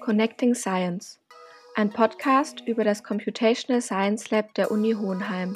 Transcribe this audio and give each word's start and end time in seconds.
Connecting 0.00 0.54
Science, 0.54 1.20
ein 1.76 1.90
Podcast 1.90 2.62
über 2.66 2.84
das 2.84 3.04
Computational 3.04 3.82
Science 3.82 4.30
Lab 4.30 4.54
der 4.54 4.70
Uni 4.70 4.94
Hohenheim. 4.94 5.54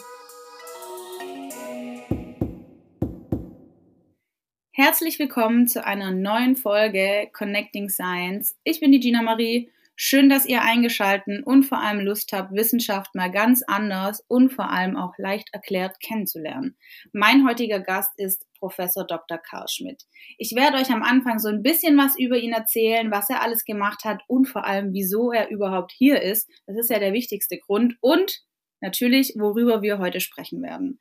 Herzlich 4.70 5.18
willkommen 5.18 5.67
zu 5.67 5.84
einer 5.84 6.10
neuen 6.10 6.57
Folge 6.57 7.30
Connecting 7.33 7.88
Science. 7.88 8.54
Ich 8.64 8.80
bin 8.80 8.93
die 8.93 9.00
Gina 9.00 9.22
Marie 9.22 9.70
Schön, 9.96 10.29
dass 10.29 10.45
ihr 10.45 10.61
eingeschalten 10.62 11.45
und 11.45 11.62
vor 11.62 11.79
allem 11.79 12.00
Lust 12.00 12.32
habt, 12.32 12.52
Wissenschaft 12.52 13.14
mal 13.14 13.30
ganz 13.30 13.62
anders 13.62 14.24
und 14.27 14.52
vor 14.52 14.68
allem 14.70 14.96
auch 14.96 15.12
leicht 15.18 15.50
erklärt 15.52 16.00
kennenzulernen. 16.00 16.77
Mein 17.12 17.46
heutiger 17.46 17.78
Gast 17.78 18.10
ist 18.16 18.45
Professor 18.59 19.06
Dr. 19.06 19.38
Karl 19.38 19.68
Schmidt. 19.68 20.02
Ich 20.36 20.56
werde 20.56 20.78
euch 20.78 20.91
am 20.91 21.04
Anfang 21.04 21.38
so 21.38 21.48
ein 21.48 21.62
bisschen 21.62 21.96
was 21.96 22.18
über 22.18 22.36
ihn 22.36 22.52
erzählen, 22.52 23.12
was 23.12 23.30
er 23.30 23.41
alles 23.41 23.64
gemacht 23.64 24.04
hat 24.04 24.22
und 24.27 24.46
vor 24.46 24.64
allem, 24.64 24.92
wieso 24.92 25.30
er 25.30 25.50
überhaupt 25.50 25.92
hier 25.92 26.20
ist. 26.20 26.50
Das 26.66 26.77
ist 26.77 26.91
ja 26.91 26.98
der 26.98 27.12
wichtigste 27.12 27.58
Grund 27.58 27.95
und 28.00 28.42
natürlich, 28.80 29.34
worüber 29.38 29.80
wir 29.80 29.98
heute 29.98 30.19
sprechen 30.19 30.61
werden. 30.61 30.98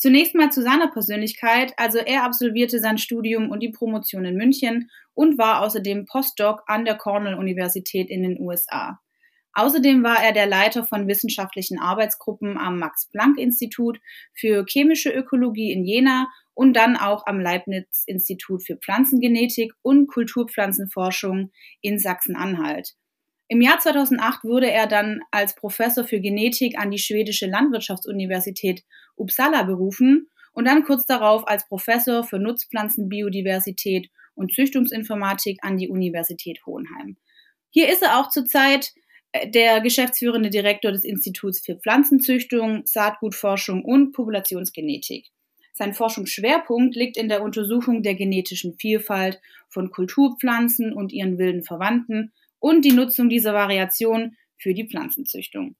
Zunächst 0.00 0.34
mal 0.34 0.50
zu 0.50 0.62
seiner 0.62 0.90
Persönlichkeit. 0.90 1.74
Also 1.76 1.98
er 1.98 2.24
absolvierte 2.24 2.78
sein 2.78 2.96
Studium 2.96 3.50
und 3.50 3.60
die 3.60 3.68
Promotion 3.68 4.24
in 4.24 4.34
München 4.34 4.90
und 5.12 5.36
war 5.36 5.60
außerdem 5.60 6.06
Postdoc 6.06 6.62
an 6.66 6.86
der 6.86 6.96
Cornell-Universität 6.96 8.08
in 8.08 8.22
den 8.22 8.40
USA. 8.40 8.98
Außerdem 9.52 10.02
war 10.02 10.24
er 10.24 10.32
der 10.32 10.46
Leiter 10.46 10.84
von 10.84 11.06
wissenschaftlichen 11.06 11.78
Arbeitsgruppen 11.78 12.56
am 12.56 12.78
Max-Planck-Institut 12.78 14.00
für 14.32 14.64
chemische 14.66 15.10
Ökologie 15.10 15.70
in 15.70 15.84
Jena 15.84 16.30
und 16.54 16.72
dann 16.72 16.96
auch 16.96 17.26
am 17.26 17.38
Leibniz-Institut 17.38 18.64
für 18.64 18.76
Pflanzengenetik 18.76 19.74
und 19.82 20.06
Kulturpflanzenforschung 20.06 21.50
in 21.82 21.98
Sachsen-Anhalt. 21.98 22.94
Im 23.52 23.60
Jahr 23.60 23.80
2008 23.80 24.44
wurde 24.44 24.70
er 24.70 24.86
dann 24.86 25.22
als 25.32 25.56
Professor 25.56 26.04
für 26.04 26.20
Genetik 26.20 26.78
an 26.78 26.92
die 26.92 27.00
schwedische 27.00 27.46
Landwirtschaftsuniversität 27.46 28.84
Uppsala 29.16 29.64
berufen 29.64 30.28
und 30.52 30.66
dann 30.66 30.84
kurz 30.84 31.04
darauf 31.04 31.48
als 31.48 31.66
Professor 31.66 32.22
für 32.22 32.38
Nutzpflanzenbiodiversität 32.38 34.08
und 34.36 34.54
Züchtungsinformatik 34.54 35.58
an 35.62 35.78
die 35.78 35.88
Universität 35.88 36.64
Hohenheim. 36.64 37.16
Hier 37.70 37.88
ist 37.92 38.02
er 38.02 38.20
auch 38.20 38.30
zurzeit 38.30 38.92
äh, 39.32 39.50
der 39.50 39.80
geschäftsführende 39.80 40.50
Direktor 40.50 40.92
des 40.92 41.02
Instituts 41.02 41.58
für 41.60 41.74
Pflanzenzüchtung, 41.74 42.82
Saatgutforschung 42.86 43.84
und 43.84 44.12
Populationsgenetik. 44.12 45.26
Sein 45.72 45.92
Forschungsschwerpunkt 45.92 46.94
liegt 46.94 47.16
in 47.16 47.28
der 47.28 47.42
Untersuchung 47.42 48.04
der 48.04 48.14
genetischen 48.14 48.76
Vielfalt 48.78 49.40
von 49.68 49.90
Kulturpflanzen 49.90 50.92
und 50.92 51.12
ihren 51.12 51.36
wilden 51.36 51.64
Verwandten 51.64 52.32
und 52.60 52.84
die 52.84 52.92
Nutzung 52.92 53.28
dieser 53.28 53.54
Variation 53.54 54.36
für 54.58 54.74
die 54.74 54.88
Pflanzenzüchtung. 54.88 55.74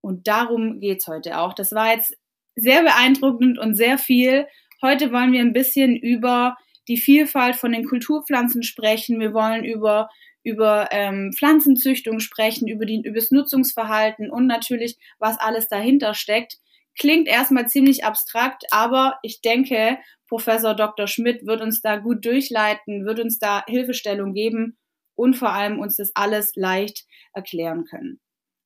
Und 0.00 0.26
darum 0.26 0.80
geht's 0.80 1.06
heute 1.06 1.38
auch. 1.38 1.52
Das 1.52 1.72
war 1.72 1.94
jetzt 1.94 2.16
sehr 2.56 2.82
beeindruckend 2.82 3.58
und 3.58 3.74
sehr 3.74 3.98
viel. 3.98 4.46
Heute 4.80 5.12
wollen 5.12 5.32
wir 5.32 5.40
ein 5.40 5.52
bisschen 5.52 5.96
über 5.96 6.56
die 6.88 6.96
Vielfalt 6.96 7.56
von 7.56 7.72
den 7.72 7.84
Kulturpflanzen 7.84 8.62
sprechen. 8.62 9.20
Wir 9.20 9.34
wollen 9.34 9.64
über 9.64 10.08
über 10.44 10.88
ähm, 10.90 11.30
Pflanzenzüchtung 11.32 12.18
sprechen, 12.18 12.66
über, 12.66 12.84
die, 12.84 13.00
über 13.04 13.20
das 13.20 13.30
Nutzungsverhalten 13.30 14.28
und 14.28 14.48
natürlich, 14.48 14.98
was 15.20 15.38
alles 15.38 15.68
dahinter 15.68 16.14
steckt. 16.14 16.56
Klingt 16.98 17.28
erstmal 17.28 17.68
ziemlich 17.68 18.04
abstrakt, 18.04 18.64
aber 18.72 19.18
ich 19.22 19.40
denke, 19.40 19.98
Professor 20.26 20.74
Dr. 20.74 21.06
Schmidt 21.06 21.46
wird 21.46 21.60
uns 21.60 21.80
da 21.80 21.96
gut 21.96 22.24
durchleiten, 22.24 23.06
wird 23.06 23.20
uns 23.20 23.38
da 23.38 23.64
Hilfestellung 23.68 24.34
geben 24.34 24.76
und 25.14 25.34
vor 25.34 25.52
allem 25.52 25.78
uns 25.78 25.96
das 25.96 26.12
alles 26.14 26.52
leicht 26.56 27.06
erklären 27.34 27.84
können. 27.84 28.20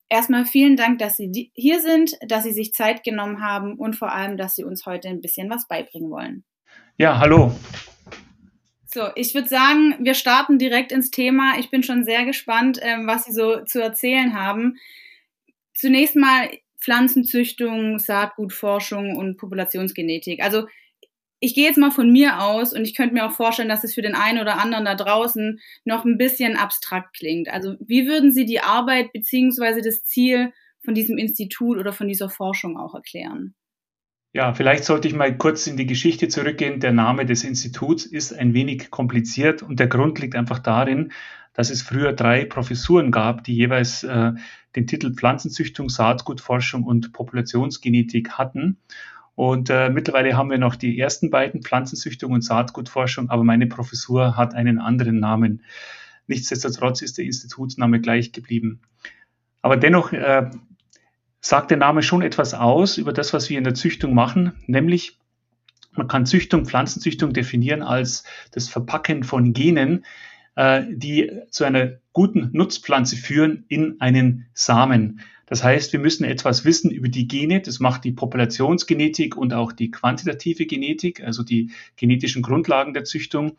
Erstmal 0.09 0.47
vielen 0.47 0.77
Dank, 0.77 0.99
dass 1.01 1.17
Sie 1.17 1.51
hier 1.55 1.81
sind, 1.81 2.17
dass 2.29 2.45
Sie 2.45 2.53
sich 2.53 2.73
Zeit 2.73 3.03
genommen 3.03 3.43
haben 3.43 3.77
und 3.77 3.97
vor 3.97 4.13
allem, 4.13 4.37
dass 4.37 4.55
Sie 4.55 4.65
uns 4.65 4.87
heute 4.87 5.09
ein 5.09 5.21
bisschen 5.21 5.51
was 5.51 5.67
beibringen 5.67 6.11
wollen. 6.11 6.45
Ja, 6.97 7.19
hallo. 7.19 7.53
So, 8.87 9.09
ich 9.17 9.35
würde 9.35 9.49
sagen, 9.49 9.97
wir 10.01 10.15
starten 10.15 10.59
direkt 10.59 10.93
ins 10.93 11.11
Thema. 11.11 11.59
Ich 11.59 11.71
bin 11.71 11.83
schon 11.83 12.05
sehr 12.05 12.25
gespannt, 12.25 12.79
ähm, 12.81 13.07
was 13.07 13.25
Sie 13.25 13.33
so 13.33 13.65
zu 13.65 13.83
erzählen 13.83 14.35
haben. 14.35 14.77
Zunächst 15.75 16.17
mal 16.17 16.49
Pflanzenzüchtung, 16.81 17.99
Saatgutforschung 17.99 19.17
und 19.17 19.39
Populationsgenetik. 19.39 20.41
Also 20.41 20.69
ich 21.41 21.55
gehe 21.55 21.67
jetzt 21.67 21.77
mal 21.79 21.91
von 21.91 22.11
mir 22.11 22.43
aus 22.43 22.73
und 22.73 22.83
ich 22.83 22.95
könnte 22.95 23.15
mir 23.15 23.27
auch 23.27 23.33
vorstellen, 23.33 23.69
dass 23.69 23.85
es 23.85 23.95
für 23.95 24.03
den 24.03 24.15
einen 24.15 24.41
oder 24.41 24.59
anderen 24.59 24.85
da 24.85 24.95
draußen 24.95 25.61
noch 25.85 26.05
ein 26.05 26.19
bisschen 26.19 26.57
abstrakt 26.57 27.15
klingt. 27.17 27.49
Also 27.49 27.77
wie 27.81 28.07
würden 28.07 28.33
Sie 28.33 28.47
die 28.47 28.61
Arbeit 28.61 29.13
beziehungsweise 29.13 29.83
das 29.83 30.05
Ziel 30.05 30.53
von 30.83 30.95
diesem 30.95 31.19
Institut 31.19 31.79
oder 31.79 31.93
von 31.93 32.09
dieser 32.09 32.31
Forschung 32.31 32.79
auch 32.79 32.95
erklären? 32.95 33.55
Ja, 34.33 34.53
vielleicht 34.53 34.85
sollte 34.85 35.09
ich 35.09 35.15
mal 35.15 35.37
kurz 35.37 35.67
in 35.67 35.77
die 35.77 35.87
Geschichte 35.87 36.29
zurückgehen. 36.29 36.81
Der 36.81 36.93
Name 36.93 37.25
des 37.25 37.43
Instituts 37.43 38.05
ist 38.05 38.33
ein 38.33 38.53
wenig 38.53 38.91
kompliziert 38.91 39.63
und 39.63 39.81
der 39.81 39.87
Grund 39.87 40.19
liegt 40.19 40.35
einfach 40.35 40.59
darin, 40.59 41.13
dass 41.55 41.71
es 41.71 41.81
früher 41.81 42.13
drei 42.13 42.45
Professuren 42.45 43.11
gab, 43.11 43.45
die 43.45 43.55
jeweils 43.55 44.05
äh, 44.05 44.33
den 44.75 44.87
Titel 44.87 45.15
Pflanzenzüchtung, 45.15 45.89
Saatgutforschung 45.89 46.83
und 46.83 47.15
Populationsgenetik 47.15 48.33
hatten. 48.33 48.79
Und 49.37 49.69
äh, 49.69 49.91
mittlerweile 49.91 50.37
haben 50.37 50.51
wir 50.51 50.59
noch 50.59 50.77
die 50.77 50.99
ersten 50.99 51.31
beiden, 51.31 51.63
Pflanzenzüchtung 51.63 52.33
und 52.33 52.43
Saatgutforschung, 52.43 53.29
aber 53.31 53.45
meine 53.45 53.67
Professur 53.67 54.37
hat 54.37 54.55
einen 54.55 54.79
anderen 54.81 55.21
Namen. 55.21 55.63
Nichtsdestotrotz 56.27 57.03
ist 57.03 57.19
der 57.19 57.27
Institutsname 57.27 58.01
gleich 58.01 58.33
geblieben. 58.33 58.81
Aber 59.61 59.77
dennoch 59.77 60.13
äh, 60.13 60.51
sagt 61.41 61.71
der 61.71 61.77
Name 61.77 62.03
schon 62.03 62.23
etwas 62.23 62.55
aus 62.55 62.97
über 62.97 63.13
das, 63.13 63.35
was 63.35 63.51
wir 63.51 63.59
in 63.59 63.65
der 63.65 63.75
Züchtung 63.75 64.15
machen, 64.15 64.53
nämlich 64.67 65.19
man 65.93 66.09
kann 66.09 66.27
Züchtung, 66.27 66.67
Pflanzenzüchtung 66.67 67.33
definieren 67.33 67.83
als 67.83 68.25
das 68.53 68.69
Verpacken 68.69 69.23
von 69.23 69.53
Genen, 69.53 70.05
äh, 70.55 70.83
die 70.89 71.31
zu 71.51 71.65
einer 71.65 71.99
guten 72.13 72.51
Nutzpflanze 72.53 73.17
führen 73.17 73.65
in 73.69 74.01
einen 74.01 74.47
Samen. 74.55 75.21
Das 75.47 75.63
heißt, 75.63 75.93
wir 75.93 76.01
müssen 76.01 76.25
etwas 76.25 76.65
wissen 76.65 76.91
über 76.91 77.09
die 77.09 77.29
Gene. 77.29 77.61
Das 77.61 77.79
macht 77.79 78.05
die 78.05 78.13
Populationsgenetik 78.13 79.37
und 79.37 79.55
auch 79.55 79.73
die 79.73 79.93
quantitative 79.93 80.67
Genetik, 80.67 81.23
also 81.23 81.45
die 81.45 81.71
genetischen 81.97 82.43
Grundlagen 82.43 82.95
der 82.95 83.05
Züchtung. 83.05 83.57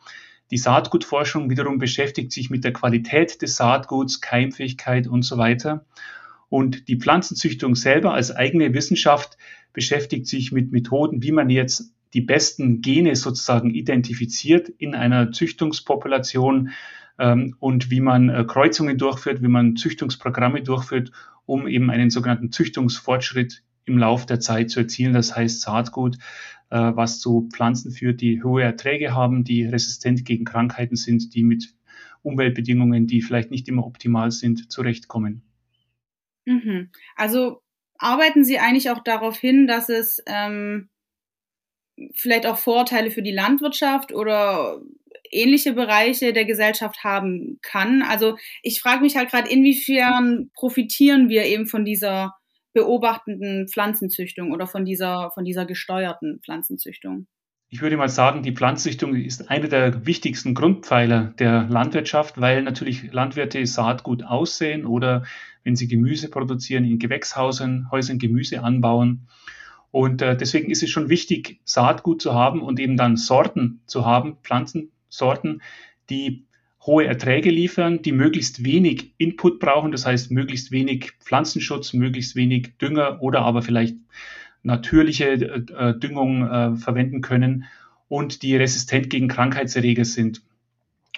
Die 0.51 0.57
Saatgutforschung 0.57 1.49
wiederum 1.49 1.77
beschäftigt 1.77 2.31
sich 2.31 2.49
mit 2.49 2.63
der 2.63 2.73
Qualität 2.73 3.41
des 3.41 3.55
Saatguts, 3.55 4.21
Keimfähigkeit 4.21 5.07
und 5.07 5.23
so 5.23 5.37
weiter. 5.37 5.85
Und 6.49 6.87
die 6.87 6.97
Pflanzenzüchtung 6.97 7.75
selber 7.75 8.13
als 8.13 8.35
eigene 8.35 8.73
Wissenschaft 8.73 9.37
beschäftigt 9.73 10.27
sich 10.27 10.51
mit 10.51 10.71
Methoden, 10.71 11.23
wie 11.23 11.31
man 11.31 11.49
jetzt 11.49 11.93
die 12.13 12.21
besten 12.21 12.81
Gene 12.81 13.15
sozusagen 13.15 13.71
identifiziert 13.71 14.69
in 14.69 14.95
einer 14.95 15.31
Züchtungspopulation 15.31 16.71
ähm, 17.19 17.55
und 17.59 17.91
wie 17.91 17.99
man 17.99 18.29
äh, 18.29 18.45
Kreuzungen 18.47 18.97
durchführt, 18.97 19.41
wie 19.41 19.49
man 19.49 19.75
Züchtungsprogramme 19.75 20.63
durchführt, 20.63 21.11
um 21.47 21.67
eben 21.67 21.89
einen 21.89 22.11
sogenannten 22.11 22.51
Züchtungsfortschritt 22.51 23.63
im 23.85 23.97
Lauf 23.97 24.27
der 24.27 24.39
Zeit 24.39 24.69
zu 24.69 24.81
erzielen. 24.81 25.13
Das 25.13 25.35
heißt 25.35 25.61
Saatgut, 25.61 26.17
äh, 26.69 26.77
was 26.77 27.19
zu 27.19 27.49
Pflanzen 27.51 27.91
führt, 27.91 28.21
die 28.21 28.43
hohe 28.43 28.61
Erträge 28.61 29.15
haben, 29.15 29.43
die 29.43 29.65
resistent 29.65 30.25
gegen 30.25 30.45
Krankheiten 30.45 30.97
sind, 30.97 31.33
die 31.33 31.43
mit 31.43 31.73
Umweltbedingungen, 32.21 33.07
die 33.07 33.21
vielleicht 33.21 33.49
nicht 33.49 33.67
immer 33.69 33.85
optimal 33.85 34.29
sind, 34.31 34.71
zurechtkommen. 34.71 35.41
Mhm. 36.45 36.89
Also 37.15 37.61
arbeiten 37.97 38.43
Sie 38.43 38.59
eigentlich 38.59 38.89
auch 38.89 39.03
darauf 39.03 39.37
hin, 39.37 39.67
dass 39.67 39.89
es 39.89 40.21
ähm, 40.27 40.89
vielleicht 42.13 42.45
auch 42.45 42.57
Vorteile 42.57 43.11
für 43.11 43.21
die 43.21 43.31
Landwirtschaft 43.31 44.13
oder 44.13 44.81
ähnliche 45.31 45.73
Bereiche 45.73 46.33
der 46.33 46.45
Gesellschaft 46.45 47.03
haben 47.03 47.59
kann. 47.61 48.01
Also 48.01 48.37
ich 48.63 48.81
frage 48.81 49.01
mich 49.01 49.15
halt 49.15 49.29
gerade, 49.29 49.49
inwiefern 49.49 50.49
profitieren 50.53 51.29
wir 51.29 51.45
eben 51.45 51.67
von 51.67 51.85
dieser 51.85 52.35
beobachtenden 52.73 53.67
Pflanzenzüchtung 53.67 54.51
oder 54.51 54.67
von 54.67 54.85
dieser, 54.85 55.31
von 55.31 55.43
dieser 55.43 55.65
gesteuerten 55.65 56.39
Pflanzenzüchtung? 56.43 57.27
Ich 57.69 57.81
würde 57.81 57.97
mal 57.97 58.07
sagen, 58.07 58.43
die 58.43 58.53
Pflanzenzüchtung 58.53 59.15
ist 59.15 59.49
einer 59.49 59.67
der 59.67 60.05
wichtigsten 60.05 60.53
Grundpfeiler 60.53 61.33
der 61.39 61.63
Landwirtschaft, 61.63 62.39
weil 62.39 62.61
natürlich 62.61 63.11
Landwirte 63.11 63.65
Saatgut 63.65 64.23
aussehen 64.23 64.85
oder 64.85 65.25
wenn 65.63 65.75
sie 65.75 65.87
Gemüse 65.89 66.29
produzieren, 66.29 66.85
in 66.85 66.99
Gewächshäusern 66.99 67.89
Häusern 67.91 68.19
Gemüse 68.19 68.63
anbauen. 68.63 69.27
Und 69.91 70.21
äh, 70.21 70.35
deswegen 70.35 70.69
ist 70.69 70.83
es 70.83 70.89
schon 70.89 71.09
wichtig, 71.09 71.59
Saatgut 71.63 72.21
zu 72.21 72.33
haben 72.33 72.61
und 72.61 72.79
eben 72.79 72.97
dann 72.97 73.17
Sorten 73.17 73.81
zu 73.85 74.05
haben, 74.05 74.37
Pflanzen, 74.43 74.91
Sorten, 75.09 75.61
die 76.09 76.45
hohe 76.85 77.05
Erträge 77.05 77.49
liefern, 77.49 78.01
die 78.01 78.11
möglichst 78.11 78.63
wenig 78.63 79.13
Input 79.17 79.59
brauchen, 79.59 79.91
das 79.91 80.05
heißt 80.05 80.31
möglichst 80.31 80.71
wenig 80.71 81.11
Pflanzenschutz, 81.19 81.93
möglichst 81.93 82.35
wenig 82.35 82.77
Dünger 82.77 83.21
oder 83.21 83.41
aber 83.41 83.61
vielleicht 83.61 83.97
natürliche 84.63 85.31
äh, 85.31 85.97
Düngung 85.99 86.47
äh, 86.47 86.75
verwenden 86.75 87.21
können 87.21 87.65
und 88.07 88.41
die 88.41 88.55
resistent 88.55 89.09
gegen 89.09 89.27
Krankheitserreger 89.27 90.05
sind. 90.05 90.41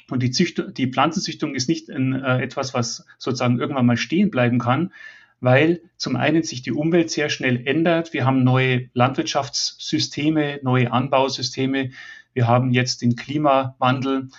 Und 0.09 0.23
die, 0.23 0.31
Züchtung, 0.31 0.73
die 0.73 0.91
Pflanzenzüchtung 0.91 1.53
ist 1.53 1.69
nicht 1.69 1.89
in, 1.89 2.13
äh, 2.13 2.41
etwas, 2.41 2.73
was 2.73 3.05
sozusagen 3.19 3.59
irgendwann 3.59 3.85
mal 3.85 3.97
stehen 3.97 4.31
bleiben 4.31 4.57
kann, 4.57 4.91
weil 5.41 5.81
zum 5.97 6.15
einen 6.15 6.43
sich 6.43 6.61
die 6.61 6.71
Umwelt 6.71 7.11
sehr 7.11 7.29
schnell 7.29 7.65
ändert. 7.65 8.13
Wir 8.13 8.25
haben 8.25 8.43
neue 8.43 8.89
Landwirtschaftssysteme, 8.93 10.59
neue 10.63 10.91
Anbausysteme. 10.91 11.91
Wir 12.33 12.47
haben 12.47 12.71
jetzt 12.71 13.01
den 13.01 13.15
Klimawandel. 13.15 14.29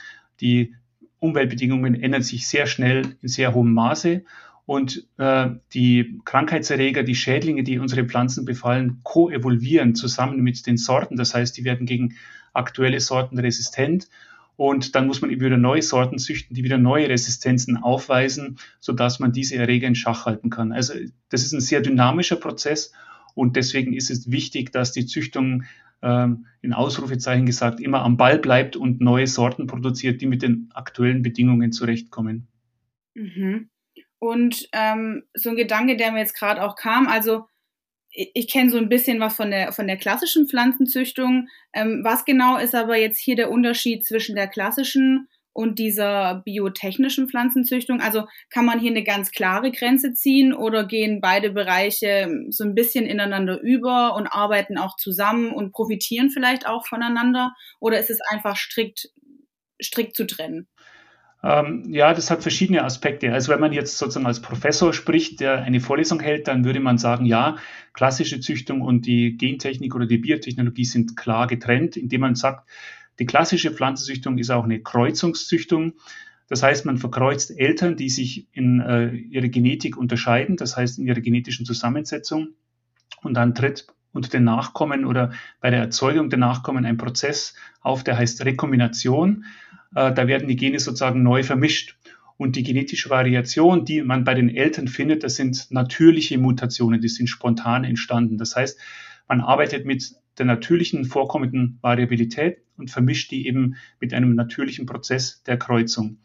Die 0.41 0.75
Umweltbedingungen 1.19 2.01
ändern 2.01 2.23
sich 2.23 2.49
sehr 2.49 2.67
schnell 2.67 3.17
in 3.23 3.29
sehr 3.29 3.55
hohem 3.55 3.73
Maße. 3.73 4.25
Und 4.67 5.07
äh, 5.19 5.49
die 5.75 6.21
Krankheitserreger, 6.25 7.03
die 7.03 7.15
Schädlinge, 7.15 7.65
die 7.65 7.79
unsere 7.79 8.05
Pflanzen 8.05 8.45
befallen, 8.45 9.01
koevolvieren 9.03 9.95
zusammen 9.95 10.41
mit 10.43 10.67
den 10.67 10.77
Sorten. 10.77 11.17
Das 11.17 11.35
heißt, 11.35 11.57
die 11.57 11.65
werden 11.65 11.87
gegen 11.87 12.15
aktuelle 12.53 13.01
Sorten 13.01 13.39
resistent. 13.39 14.09
Und 14.61 14.95
dann 14.95 15.07
muss 15.07 15.23
man 15.23 15.31
eben 15.31 15.41
wieder 15.41 15.57
neue 15.57 15.81
Sorten 15.81 16.19
züchten, 16.19 16.55
die 16.55 16.63
wieder 16.63 16.77
neue 16.77 17.09
Resistenzen 17.09 17.79
aufweisen, 17.79 18.59
sodass 18.79 19.19
man 19.19 19.33
diese 19.33 19.57
Erreger 19.57 19.89
in 19.89 19.95
Schach 19.95 20.27
halten 20.27 20.51
kann. 20.51 20.71
Also 20.71 20.93
das 21.31 21.45
ist 21.45 21.55
ein 21.55 21.63
sehr 21.63 21.81
dynamischer 21.81 22.37
Prozess 22.37 22.93
und 23.35 23.57
deswegen 23.57 23.95
ist 23.95 24.11
es 24.11 24.31
wichtig, 24.31 24.71
dass 24.71 24.93
die 24.93 25.07
Züchtung 25.07 25.65
ähm, 26.03 26.45
in 26.61 26.75
Ausrufezeichen 26.75 27.47
gesagt 27.47 27.81
immer 27.81 28.03
am 28.03 28.19
Ball 28.19 28.39
bleibt 28.39 28.77
und 28.77 29.01
neue 29.01 29.27
Sorten 29.27 29.67
produziert, 29.67 30.21
die 30.21 30.27
mit 30.27 30.43
den 30.43 30.69
aktuellen 30.75 31.23
Bedingungen 31.23 31.73
zurechtkommen. 31.73 32.47
Mhm. 33.15 33.71
Und 34.19 34.69
ähm, 34.75 35.23
so 35.33 35.49
ein 35.49 35.57
Gedanke, 35.57 35.97
der 35.97 36.13
mir 36.13 36.19
jetzt 36.19 36.37
gerade 36.39 36.63
auch 36.63 36.77
kam, 36.77 37.09
also 37.09 37.47
ich, 38.13 38.49
kenne 38.49 38.71
so 38.71 38.79
ein 38.79 38.89
bisschen 38.89 39.21
was 39.21 39.37
von 39.37 39.51
der, 39.51 39.73
von 39.73 39.87
der 39.87 39.97
klassischen 39.97 40.49
Pflanzenzüchtung. 40.49 41.49
Ähm, 41.73 42.01
was 42.05 42.25
genau 42.25 42.57
ist 42.57 42.75
aber 42.75 42.97
jetzt 42.97 43.19
hier 43.19 43.37
der 43.37 43.51
Unterschied 43.51 44.05
zwischen 44.05 44.35
der 44.35 44.49
klassischen 44.49 45.29
und 45.53 45.79
dieser 45.79 46.43
biotechnischen 46.45 47.29
Pflanzenzüchtung? 47.29 48.01
Also 48.01 48.27
kann 48.51 48.65
man 48.65 48.81
hier 48.81 48.91
eine 48.91 49.05
ganz 49.05 49.31
klare 49.31 49.71
Grenze 49.71 50.13
ziehen 50.13 50.53
oder 50.53 50.87
gehen 50.87 51.21
beide 51.21 51.51
Bereiche 51.51 52.29
so 52.51 52.65
ein 52.65 52.75
bisschen 52.75 53.07
ineinander 53.07 53.61
über 53.61 54.17
und 54.17 54.27
arbeiten 54.27 54.79
auch 54.79 54.97
zusammen 54.97 55.53
und 55.53 55.73
profitieren 55.73 56.31
vielleicht 56.31 56.67
auch 56.67 56.87
voneinander? 56.87 57.55
Oder 57.79 58.01
ist 58.01 58.11
es 58.11 58.21
einfach 58.21 58.57
strikt, 58.57 59.09
strikt 59.81 60.17
zu 60.17 60.27
trennen? 60.27 60.69
Ähm, 61.43 61.85
ja, 61.89 62.13
das 62.13 62.31
hat 62.31 62.43
verschiedene 62.43 62.85
Aspekte. 62.85 63.33
Also 63.33 63.53
wenn 63.53 63.61
man 63.61 63.73
jetzt 63.73 63.97
sozusagen 63.97 64.27
als 64.27 64.43
Professor 64.43 64.93
spricht, 64.93 65.41
der 65.41 65.63
eine 65.63 65.81
Vorlesung 65.81 66.21
hält, 66.21 66.49
dann 66.49 66.65
würde 66.65 66.81
man 66.81 66.99
sagen, 66.99 67.25
ja, 67.25 67.57
klassische 67.95 68.41
Züchtung 68.41 68.83
und 68.83 69.07
die 69.07 69.37
Gentechnik 69.37 69.95
oder 69.95 70.07
die 70.07 70.19
Biotechnologie 70.19 70.85
sind 70.85 71.17
klar 71.17 71.47
getrennt, 71.47 71.97
indem 71.97 72.21
man 72.23 72.35
sagt, 72.35 72.69
die 73.19 73.27
klassische 73.27 73.71
Pflanzenzüchtung 73.71 74.39
ist 74.39 74.51
auch 74.51 74.65
eine 74.65 74.81
Kreuzungszüchtung. 74.81 75.95
Das 76.49 76.63
heißt, 76.63 76.85
man 76.85 76.99
verkreuzt 76.99 77.57
Eltern, 77.57 77.97
die 77.97 78.11
sich 78.11 78.49
in 78.53 78.81
äh, 78.81 79.11
ihrer 79.15 79.49
Genetik 79.49 79.97
unterscheiden, 79.97 80.57
das 80.57 80.77
heißt 80.77 80.99
in 80.99 81.07
ihrer 81.07 81.21
genetischen 81.21 81.65
Zusammensetzung. 81.65 82.55
Und 83.23 83.35
dann 83.35 83.55
tritt 83.55 83.87
unter 84.13 84.29
den 84.29 84.45
Nachkommen 84.45 85.05
oder 85.05 85.33
bei 85.61 85.71
der 85.71 85.81
Erzeugung 85.81 86.31
der 86.31 86.39
Nachkommen 86.39 86.85
ein 86.85 86.97
Prozess 86.97 87.55
auf, 87.81 88.03
der 88.03 88.19
heißt 88.19 88.45
Rekombination. 88.45 89.45
Äh, 89.95 90.13
da 90.13 90.27
werden 90.27 90.49
die 90.49 90.57
Gene 90.57 90.81
sozusagen 90.81 91.23
neu 91.23 91.43
vermischt. 91.43 91.97
Und 92.37 92.57
die 92.57 92.63
genetische 92.63 93.11
Variation, 93.11 93.85
die 93.85 94.03
man 94.03 94.25
bei 94.25 94.33
den 94.33 94.49
Eltern 94.49 94.89
findet, 94.89 95.25
das 95.25 95.37
sind 95.37 95.67
natürliche 95.71 96.39
Mutationen, 96.39 97.01
die 97.01 97.09
sind 97.09 97.27
spontan 97.27 97.85
entstanden. 97.85 98.39
Das 98.39 98.57
heißt, 98.57 98.79
man 99.29 99.43
arbeitet 99.43 99.85
mit 99.85 100.15
der 100.39 100.47
natürlichen 100.47 101.05
vorkommenden 101.05 101.79
Variabilität 101.83 102.63
und 102.79 102.91
vermischt 102.91 103.31
die 103.31 103.47
eben 103.47 103.77
mit 104.01 104.15
einem 104.15 104.35
natürlichen 104.35 104.87
Prozess 104.87 105.43
der 105.43 105.59
Kreuzung. 105.59 106.17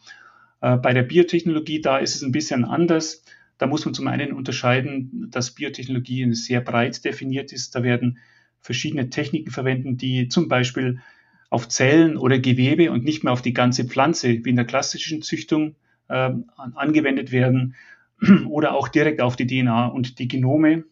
Äh, 0.62 0.78
bei 0.78 0.94
der 0.94 1.04
Biotechnologie, 1.04 1.82
da 1.82 1.98
ist 1.98 2.16
es 2.16 2.22
ein 2.22 2.32
bisschen 2.32 2.64
anders. 2.64 3.24
Da 3.58 3.68
muss 3.68 3.86
man 3.86 3.94
zum 3.94 4.08
einen 4.08 4.32
unterscheiden, 4.32 5.30
dass 5.32 5.52
Biotechnologie 5.52 6.34
sehr 6.34 6.62
breit 6.62 7.04
definiert 7.04 7.52
ist. 7.52 7.76
Da 7.76 7.84
werden 7.84 8.20
verschiedene 8.62 9.10
Techniken 9.10 9.52
verwendet, 9.52 10.02
die 10.02 10.30
zum 10.30 10.48
Beispiel 10.48 11.02
auf 11.50 11.68
Zellen 11.68 12.18
oder 12.18 12.40
Gewebe 12.40 12.92
und 12.92 13.04
nicht 13.04 13.24
mehr 13.24 13.34
auf 13.34 13.42
die 13.42 13.54
ganze 13.54 13.86
Pflanze 13.86 14.44
wie 14.44 14.50
in 14.50 14.56
der 14.56 14.66
klassischen 14.66 15.22
Züchtung 15.22 15.76
äh, 16.08 16.32
angewendet 16.76 17.32
werden 17.32 17.76
oder 18.50 18.74
auch 18.74 18.88
direkt 18.88 19.22
auf 19.22 19.36
die 19.36 19.48
DNA 19.48 19.88
und 19.88 20.20
die 20.20 20.28
Genome. 20.28 20.86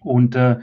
Und 0.00 0.36
äh, 0.36 0.58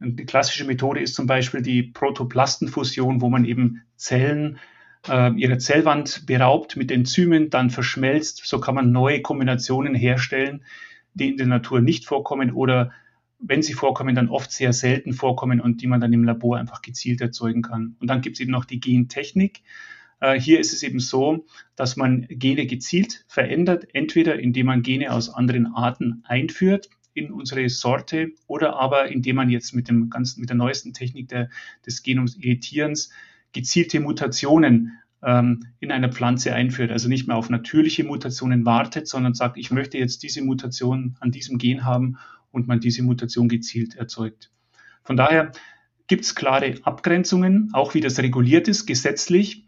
die 0.00 0.24
klassische 0.24 0.64
Methode 0.64 1.00
ist 1.00 1.14
zum 1.14 1.26
Beispiel 1.26 1.62
die 1.62 1.82
Protoplastenfusion, 1.82 3.20
wo 3.20 3.28
man 3.28 3.44
eben 3.44 3.82
Zellen 3.96 4.58
äh, 5.08 5.32
ihrer 5.34 5.58
Zellwand 5.58 6.26
beraubt 6.26 6.76
mit 6.76 6.90
Enzymen, 6.90 7.50
dann 7.50 7.70
verschmelzt. 7.70 8.42
So 8.44 8.60
kann 8.60 8.74
man 8.74 8.92
neue 8.92 9.22
Kombinationen 9.22 9.94
herstellen, 9.94 10.64
die 11.14 11.28
in 11.28 11.36
der 11.36 11.46
Natur 11.46 11.80
nicht 11.80 12.06
vorkommen 12.06 12.52
oder 12.52 12.92
wenn 13.40 13.62
sie 13.62 13.72
vorkommen, 13.72 14.14
dann 14.14 14.28
oft 14.28 14.52
sehr 14.52 14.72
selten 14.72 15.12
vorkommen 15.12 15.60
und 15.60 15.82
die 15.82 15.86
man 15.86 16.00
dann 16.00 16.12
im 16.12 16.24
Labor 16.24 16.58
einfach 16.58 16.82
gezielt 16.82 17.20
erzeugen 17.20 17.62
kann. 17.62 17.96
Und 17.98 18.08
dann 18.08 18.20
gibt 18.20 18.36
es 18.36 18.40
eben 18.40 18.52
noch 18.52 18.64
die 18.64 18.80
Gentechnik. 18.80 19.62
Äh, 20.20 20.38
hier 20.38 20.60
ist 20.60 20.72
es 20.72 20.82
eben 20.82 21.00
so, 21.00 21.46
dass 21.76 21.96
man 21.96 22.26
Gene 22.28 22.66
gezielt 22.66 23.24
verändert, 23.28 23.88
entweder 23.94 24.38
indem 24.38 24.66
man 24.66 24.82
Gene 24.82 25.12
aus 25.12 25.30
anderen 25.30 25.74
Arten 25.74 26.22
einführt 26.24 26.90
in 27.14 27.32
unsere 27.32 27.68
Sorte 27.68 28.32
oder 28.46 28.76
aber 28.78 29.08
indem 29.08 29.36
man 29.36 29.50
jetzt 29.50 29.74
mit, 29.74 29.88
dem 29.88 30.10
ganzen, 30.10 30.40
mit 30.40 30.50
der 30.50 30.56
neuesten 30.56 30.92
Technik 30.92 31.28
der, 31.28 31.48
des 31.84 32.02
Genoms 32.02 32.36
Editierens 32.36 33.10
gezielte 33.52 33.98
Mutationen 34.00 34.98
ähm, 35.22 35.66
in 35.80 35.90
einer 35.90 36.10
Pflanze 36.10 36.54
einführt. 36.54 36.92
Also 36.92 37.08
nicht 37.08 37.26
mehr 37.26 37.36
auf 37.36 37.50
natürliche 37.50 38.04
Mutationen 38.04 38.64
wartet, 38.64 39.08
sondern 39.08 39.34
sagt, 39.34 39.58
ich 39.58 39.70
möchte 39.70 39.98
jetzt 39.98 40.22
diese 40.22 40.42
Mutation 40.42 41.16
an 41.20 41.32
diesem 41.32 41.58
Gen 41.58 41.84
haben 41.84 42.18
und 42.52 42.68
man 42.68 42.80
diese 42.80 43.02
Mutation 43.02 43.48
gezielt 43.48 43.96
erzeugt. 43.96 44.50
Von 45.02 45.16
daher 45.16 45.52
gibt 46.06 46.24
es 46.24 46.34
klare 46.34 46.74
Abgrenzungen, 46.82 47.70
auch 47.72 47.94
wie 47.94 48.00
das 48.00 48.18
reguliert 48.18 48.68
ist, 48.68 48.86
gesetzlich 48.86 49.64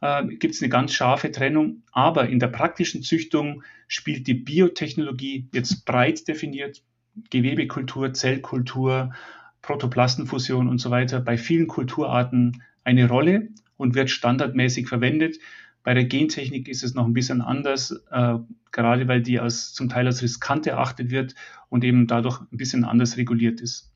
äh, 0.00 0.26
gibt 0.26 0.54
es 0.54 0.62
eine 0.62 0.68
ganz 0.68 0.92
scharfe 0.92 1.30
Trennung, 1.30 1.82
aber 1.92 2.28
in 2.28 2.38
der 2.38 2.48
praktischen 2.48 3.02
Züchtung 3.02 3.62
spielt 3.88 4.26
die 4.26 4.34
Biotechnologie 4.34 5.48
jetzt 5.52 5.84
breit 5.84 6.28
definiert, 6.28 6.82
Gewebekultur, 7.30 8.12
Zellkultur, 8.12 9.14
Protoplastenfusion 9.62 10.68
und 10.68 10.78
so 10.78 10.90
weiter 10.90 11.20
bei 11.20 11.38
vielen 11.38 11.66
Kulturarten 11.66 12.62
eine 12.84 13.08
Rolle 13.08 13.48
und 13.76 13.94
wird 13.94 14.10
standardmäßig 14.10 14.88
verwendet. 14.88 15.38
Bei 15.86 15.94
der 15.94 16.04
Gentechnik 16.04 16.66
ist 16.66 16.82
es 16.82 16.94
noch 16.94 17.04
ein 17.06 17.12
bisschen 17.12 17.40
anders, 17.40 17.92
äh, 18.10 18.34
gerade 18.72 19.06
weil 19.06 19.22
die 19.22 19.38
als, 19.38 19.72
zum 19.72 19.88
Teil 19.88 20.06
als 20.06 20.20
riskant 20.20 20.66
erachtet 20.66 21.12
wird 21.12 21.36
und 21.68 21.84
eben 21.84 22.08
dadurch 22.08 22.40
ein 22.40 22.56
bisschen 22.56 22.82
anders 22.82 23.16
reguliert 23.16 23.60
ist. 23.60 23.92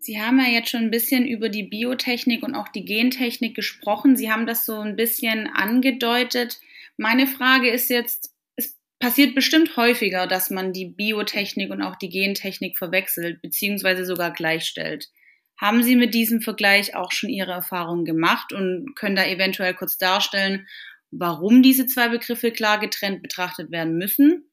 Sie 0.00 0.20
haben 0.20 0.40
ja 0.40 0.48
jetzt 0.48 0.70
schon 0.70 0.80
ein 0.80 0.90
bisschen 0.90 1.28
über 1.28 1.48
die 1.48 1.62
Biotechnik 1.62 2.42
und 2.42 2.56
auch 2.56 2.66
die 2.66 2.84
Gentechnik 2.84 3.54
gesprochen. 3.54 4.16
Sie 4.16 4.32
haben 4.32 4.48
das 4.48 4.66
so 4.66 4.80
ein 4.80 4.96
bisschen 4.96 5.46
angedeutet. 5.46 6.58
Meine 6.96 7.28
Frage 7.28 7.70
ist 7.70 7.88
jetzt, 7.88 8.34
es 8.56 8.76
passiert 8.98 9.36
bestimmt 9.36 9.76
häufiger, 9.76 10.26
dass 10.26 10.50
man 10.50 10.72
die 10.72 10.86
Biotechnik 10.86 11.70
und 11.70 11.82
auch 11.82 11.94
die 11.94 12.08
Gentechnik 12.08 12.76
verwechselt, 12.76 13.42
beziehungsweise 13.42 14.04
sogar 14.04 14.32
gleichstellt. 14.32 15.08
Haben 15.56 15.84
Sie 15.84 15.94
mit 15.94 16.14
diesem 16.14 16.40
Vergleich 16.40 16.96
auch 16.96 17.12
schon 17.12 17.30
Ihre 17.30 17.52
Erfahrungen 17.52 18.04
gemacht 18.04 18.52
und 18.52 18.96
können 18.96 19.14
da 19.14 19.24
eventuell 19.24 19.74
kurz 19.74 19.98
darstellen, 19.98 20.66
warum 21.10 21.62
diese 21.62 21.86
zwei 21.86 22.08
Begriffe 22.08 22.50
klar 22.50 22.78
getrennt 22.78 23.22
betrachtet 23.22 23.70
werden 23.70 23.96
müssen? 23.96 24.50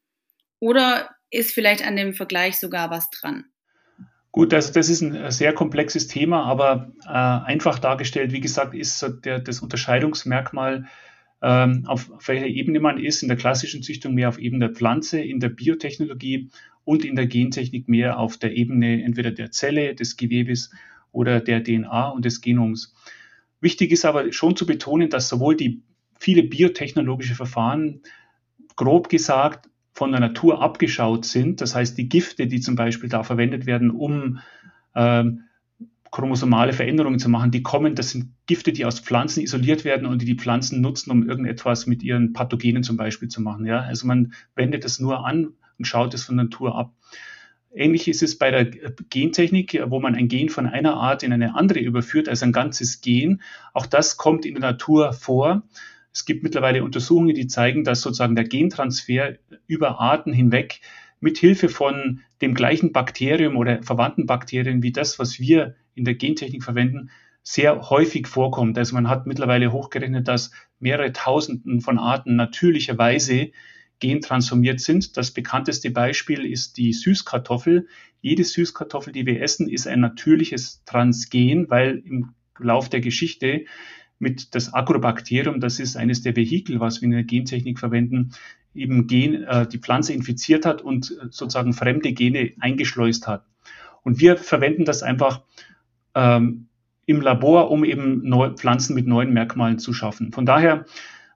Oder 0.59 1.09
ist 1.29 1.51
vielleicht 1.51 1.85
an 1.85 1.95
dem 1.95 2.13
Vergleich 2.13 2.59
sogar 2.59 2.89
was 2.89 3.09
dran? 3.09 3.45
Gut, 4.31 4.53
also 4.53 4.73
das 4.73 4.89
ist 4.89 5.01
ein 5.01 5.31
sehr 5.31 5.53
komplexes 5.53 6.07
Thema, 6.07 6.43
aber 6.43 6.91
äh, 7.05 7.09
einfach 7.09 7.79
dargestellt, 7.79 8.33
wie 8.33 8.41
gesagt, 8.41 8.75
ist 8.75 8.99
so 8.99 9.07
der, 9.07 9.39
das 9.39 9.61
Unterscheidungsmerkmal, 9.61 10.87
ähm, 11.41 11.85
auf, 11.85 12.11
auf 12.11 12.27
welcher 12.27 12.47
Ebene 12.47 12.79
man 12.79 12.97
ist. 12.97 13.21
In 13.21 13.29
der 13.29 13.37
klassischen 13.37 13.81
Züchtung 13.81 14.13
mehr 14.13 14.27
auf 14.27 14.37
Ebene 14.37 14.67
der 14.67 14.75
Pflanze, 14.75 15.21
in 15.21 15.39
der 15.39 15.49
Biotechnologie 15.49 16.49
und 16.83 17.05
in 17.05 17.15
der 17.15 17.27
Gentechnik 17.27 17.87
mehr 17.87 18.19
auf 18.19 18.37
der 18.37 18.55
Ebene 18.55 19.03
entweder 19.03 19.31
der 19.31 19.51
Zelle, 19.51 19.95
des 19.95 20.17
Gewebes 20.17 20.71
oder 21.11 21.39
der 21.39 21.63
DNA 21.63 22.09
und 22.09 22.25
des 22.25 22.41
Genoms. 22.41 22.93
Wichtig 23.61 23.91
ist 23.91 24.05
aber 24.05 24.31
schon 24.33 24.55
zu 24.55 24.65
betonen, 24.65 25.09
dass 25.09 25.29
sowohl 25.29 25.55
die 25.55 25.81
viele 26.19 26.43
biotechnologische 26.43 27.35
Verfahren, 27.35 28.01
grob 28.75 29.09
gesagt, 29.09 29.69
von 29.93 30.11
der 30.11 30.19
Natur 30.19 30.61
abgeschaut 30.61 31.25
sind. 31.25 31.61
Das 31.61 31.73
heißt, 31.73 31.97
die 31.97 32.09
Gifte, 32.09 32.47
die 32.47 32.59
zum 32.59 32.75
Beispiel 32.75 33.09
da 33.09 33.23
verwendet 33.23 33.65
werden, 33.65 33.91
um 33.91 34.39
ähm, 34.93 35.45
chromosomale 36.11 36.73
Veränderungen 36.73 37.19
zu 37.19 37.29
machen, 37.29 37.51
die 37.51 37.63
kommen, 37.63 37.95
das 37.95 38.11
sind 38.11 38.31
Gifte, 38.45 38.71
die 38.71 38.85
aus 38.85 38.99
Pflanzen 38.99 39.41
isoliert 39.41 39.83
werden 39.83 40.07
und 40.07 40.21
die 40.21 40.25
die 40.25 40.35
Pflanzen 40.35 40.81
nutzen, 40.81 41.11
um 41.11 41.27
irgendetwas 41.27 41.87
mit 41.87 42.03
ihren 42.03 42.33
Pathogenen 42.33 42.83
zum 42.83 42.97
Beispiel 42.97 43.27
zu 43.27 43.41
machen. 43.41 43.65
Ja? 43.65 43.81
Also 43.81 44.07
man 44.07 44.33
wendet 44.55 44.85
es 44.85 44.99
nur 44.99 45.25
an 45.25 45.53
und 45.77 45.85
schaut 45.85 46.13
es 46.13 46.23
von 46.23 46.35
Natur 46.35 46.77
ab. 46.77 46.93
Ähnlich 47.73 48.07
ist 48.07 48.23
es 48.23 48.37
bei 48.37 48.51
der 48.51 48.65
Gentechnik, 49.09 49.81
wo 49.87 49.99
man 49.99 50.15
ein 50.15 50.29
Gen 50.29 50.47
von 50.47 50.67
einer 50.67 50.95
Art 50.95 51.23
in 51.23 51.33
eine 51.33 51.55
andere 51.55 51.79
überführt, 51.79 52.29
also 52.29 52.45
ein 52.45 52.53
ganzes 52.53 53.01
Gen. 53.01 53.41
Auch 53.73 53.85
das 53.85 54.15
kommt 54.15 54.45
in 54.45 54.53
der 54.53 54.71
Natur 54.71 55.11
vor. 55.11 55.63
Es 56.15 56.23
gibt 56.23 56.43
mittlerweile 56.43 56.81
Untersuchungen, 56.85 57.35
die 57.35 57.47
zeigen, 57.47 57.83
dass 57.83 57.99
sozusagen 57.99 58.37
der 58.37 58.45
Gentransfer 58.45 59.35
über 59.67 59.99
Arten 59.99 60.31
hinweg 60.31 60.79
mit 61.19 61.37
Hilfe 61.37 61.67
von 61.67 62.21
dem 62.41 62.53
gleichen 62.53 62.93
Bakterium 62.93 63.57
oder 63.57 63.83
verwandten 63.83 64.25
Bakterien 64.25 64.81
wie 64.81 64.93
das, 64.93 65.19
was 65.19 65.41
wir 65.41 65.75
in 65.93 66.05
der 66.05 66.15
Gentechnik 66.15 66.63
verwenden, 66.63 67.09
sehr 67.43 67.89
häufig 67.89 68.27
vorkommt. 68.27 68.77
Also 68.77 68.95
man 68.95 69.09
hat 69.09 69.27
mittlerweile 69.27 69.73
hochgerechnet, 69.73 70.29
dass 70.29 70.51
mehrere 70.79 71.11
Tausenden 71.11 71.81
von 71.81 71.99
Arten 71.99 72.37
natürlicherweise 72.37 73.51
gentransformiert 73.99 74.79
sind. 74.79 75.17
Das 75.17 75.31
bekannteste 75.31 75.91
Beispiel 75.91 76.45
ist 76.45 76.77
die 76.77 76.93
Süßkartoffel. 76.93 77.89
Jede 78.21 78.45
Süßkartoffel, 78.45 79.11
die 79.11 79.25
wir 79.25 79.41
essen, 79.41 79.67
ist 79.67 79.85
ein 79.85 79.99
natürliches 79.99 80.81
Transgen, 80.85 81.69
weil 81.69 82.01
im 82.05 82.33
Lauf 82.57 82.87
der 82.87 83.01
Geschichte 83.01 83.65
mit 84.19 84.55
das 84.55 84.73
Agrobakterium, 84.73 85.59
das 85.59 85.79
ist 85.79 85.97
eines 85.97 86.21
der 86.21 86.35
Vehikel, 86.35 86.79
was 86.79 87.01
wir 87.01 87.05
in 87.05 87.11
der 87.11 87.23
Gentechnik 87.23 87.79
verwenden, 87.79 88.31
eben 88.73 89.07
Gen, 89.07 89.43
äh, 89.43 89.67
die 89.67 89.79
Pflanze 89.79 90.13
infiziert 90.13 90.65
hat 90.65 90.81
und 90.81 91.11
äh, 91.11 91.25
sozusagen 91.29 91.73
fremde 91.73 92.13
Gene 92.13 92.53
eingeschleust 92.59 93.27
hat. 93.27 93.45
Und 94.03 94.19
wir 94.19 94.37
verwenden 94.37 94.85
das 94.85 95.03
einfach 95.03 95.41
ähm, 96.13 96.67
im 97.05 97.21
Labor, 97.21 97.71
um 97.71 97.83
eben 97.83 98.27
neu, 98.27 98.51
Pflanzen 98.51 98.95
mit 98.95 99.07
neuen 99.07 99.33
Merkmalen 99.33 99.79
zu 99.79 99.93
schaffen. 99.93 100.31
Von 100.31 100.45
daher 100.45 100.85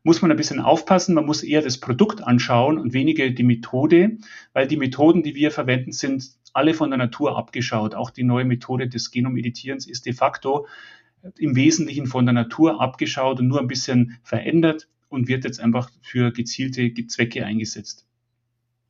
muss 0.03 0.21
man 0.21 0.31
ein 0.31 0.37
bisschen 0.37 0.59
aufpassen. 0.59 1.15
Man 1.15 1.25
muss 1.25 1.43
eher 1.43 1.61
das 1.61 1.79
Produkt 1.79 2.23
anschauen 2.23 2.77
und 2.77 2.93
weniger 2.93 3.29
die 3.29 3.43
Methode, 3.43 4.17
weil 4.53 4.67
die 4.67 4.77
Methoden, 4.77 5.23
die 5.23 5.35
wir 5.35 5.51
verwenden, 5.51 5.91
sind 5.91 6.31
alle 6.53 6.73
von 6.73 6.89
der 6.89 6.97
Natur 6.97 7.37
abgeschaut. 7.37 7.95
Auch 7.95 8.09
die 8.09 8.23
neue 8.23 8.45
Methode 8.45 8.87
des 8.87 9.11
Genomeditierens 9.11 9.87
ist 9.87 10.05
de 10.05 10.13
facto 10.13 10.67
im 11.37 11.55
Wesentlichen 11.55 12.07
von 12.07 12.25
der 12.25 12.33
Natur 12.33 12.81
abgeschaut 12.81 13.39
und 13.39 13.47
nur 13.47 13.59
ein 13.59 13.67
bisschen 13.67 14.19
verändert 14.23 14.87
und 15.09 15.27
wird 15.27 15.43
jetzt 15.43 15.59
einfach 15.59 15.89
für 16.01 16.31
gezielte 16.31 16.93
Zwecke 17.07 17.45
eingesetzt. 17.45 18.07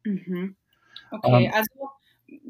Mhm. 0.04 0.56
Okay, 1.12 1.46
ähm, 1.46 1.52
also 1.54 1.72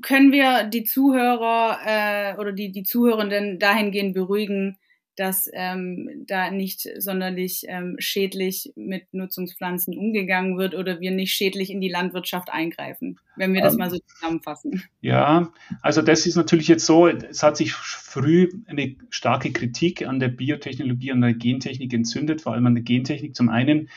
können 0.02 0.32
wir 0.32 0.66
die 0.66 0.84
Zuhörer 0.84 1.80
äh, 1.86 2.40
oder 2.40 2.52
die, 2.52 2.72
die 2.72 2.84
Zuhörenden 2.84 3.60
dahingehend 3.60 4.14
beruhigen, 4.14 4.78
dass 5.20 5.50
ähm, 5.54 6.24
da 6.26 6.50
nicht 6.50 6.88
sonderlich 6.98 7.66
ähm, 7.68 7.98
schädlich 8.00 8.72
mit 8.76 9.14
Nutzungspflanzen 9.14 9.98
umgegangen 9.98 10.58
wird 10.58 10.76
oder 10.76 11.02
wir 11.02 11.12
nicht 11.12 11.34
schädlich 11.34 11.70
in 11.70 11.82
die 11.82 11.90
Landwirtschaft 11.90 12.50
eingreifen, 12.50 13.20
wenn 13.36 13.54
wir 13.54 13.62
das 13.62 13.74
ähm, 13.74 13.80
mal 13.80 13.90
so 13.90 13.98
zusammenfassen. 14.00 14.84
Ja, 15.02 15.52
also 15.82 16.02
das 16.02 16.26
ist 16.26 16.36
natürlich 16.36 16.70
jetzt 16.70 16.86
so, 16.86 17.08
es 17.08 17.44
hat 17.44 17.58
sich 17.58 17.74
früh 17.74 18.50
eine 18.68 18.96
starke 19.10 19.52
Kritik 19.52 20.08
an 20.08 20.22
der 20.22 20.30
Biotechnologie 20.30 21.12
und 21.12 21.22
der 21.22 21.34
Gentechnik 21.34 21.94
entzündet, 21.94 22.42
vor 22.42 22.54
allem 22.54 22.68
an 22.68 22.76
der 22.76 22.84
Gentechnik. 22.84 23.36
Zum 23.36 23.50
einen, 23.50 23.90